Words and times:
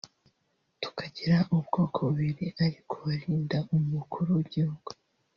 tukagira 0.81 1.37
ubwoko 1.55 1.97
bubiri 2.07 2.47
ari 2.63 2.79
ku 2.89 2.95
barinda 3.05 3.57
Umukuru 3.75 4.27
w’Igihugu 4.37 4.89